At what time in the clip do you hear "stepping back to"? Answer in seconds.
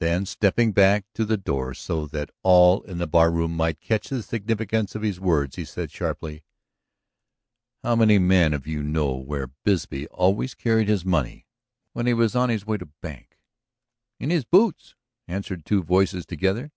0.26-1.24